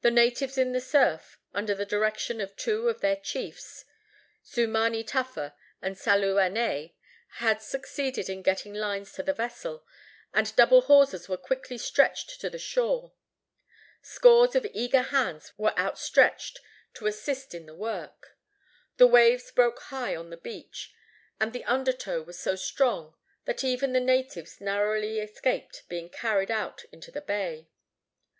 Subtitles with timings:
[0.00, 3.84] The natives in the surf, under the direction of two of their chiefs,
[4.42, 6.94] Seumanu Tafa and Salu Anae,
[7.34, 9.82] had succeeded in getting lines to the vessels,
[10.34, 13.12] and double hawsers were quickly stretched to the shore.
[14.02, 16.58] Scores of eager hands were outstretched
[16.94, 18.36] to assist in the work.
[18.96, 20.92] The waves broke high on the beach,
[21.38, 23.14] and the undertow was so strong
[23.44, 27.68] that even the natives narrowly escaped being carried out into the bay.